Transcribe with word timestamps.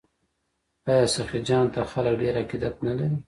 آیا 0.89 1.05
سخي 1.15 1.39
جان 1.47 1.65
ته 1.73 1.81
خلک 1.91 2.13
ډیر 2.21 2.35
عقیدت 2.41 2.75
نلري؟ 2.85 3.09